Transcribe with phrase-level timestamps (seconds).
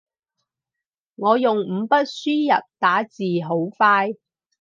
[1.13, 4.15] 我用五筆輸入打字好快